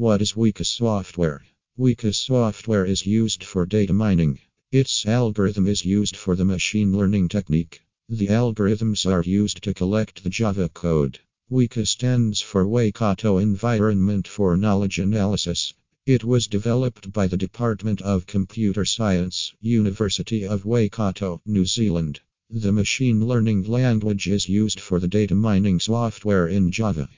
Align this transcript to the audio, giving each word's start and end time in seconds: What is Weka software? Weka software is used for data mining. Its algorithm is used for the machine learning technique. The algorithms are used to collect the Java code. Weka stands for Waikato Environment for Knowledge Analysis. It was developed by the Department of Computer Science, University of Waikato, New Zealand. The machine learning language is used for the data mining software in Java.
What 0.00 0.22
is 0.22 0.32
Weka 0.32 0.64
software? 0.64 1.42
Weka 1.78 2.14
software 2.14 2.86
is 2.86 3.04
used 3.04 3.44
for 3.44 3.66
data 3.66 3.92
mining. 3.92 4.38
Its 4.72 5.04
algorithm 5.04 5.66
is 5.66 5.84
used 5.84 6.16
for 6.16 6.34
the 6.34 6.44
machine 6.46 6.96
learning 6.96 7.28
technique. 7.28 7.82
The 8.08 8.28
algorithms 8.28 9.04
are 9.04 9.22
used 9.22 9.62
to 9.62 9.74
collect 9.74 10.24
the 10.24 10.30
Java 10.30 10.70
code. 10.70 11.18
Weka 11.52 11.86
stands 11.86 12.40
for 12.40 12.66
Waikato 12.66 13.36
Environment 13.36 14.26
for 14.26 14.56
Knowledge 14.56 14.98
Analysis. 14.98 15.74
It 16.06 16.24
was 16.24 16.46
developed 16.46 17.12
by 17.12 17.26
the 17.26 17.36
Department 17.36 18.00
of 18.00 18.26
Computer 18.26 18.86
Science, 18.86 19.52
University 19.60 20.46
of 20.46 20.64
Waikato, 20.64 21.42
New 21.44 21.66
Zealand. 21.66 22.20
The 22.48 22.72
machine 22.72 23.26
learning 23.26 23.64
language 23.64 24.28
is 24.28 24.48
used 24.48 24.80
for 24.80 24.98
the 24.98 25.08
data 25.08 25.34
mining 25.34 25.78
software 25.78 26.48
in 26.48 26.70
Java. 26.70 27.10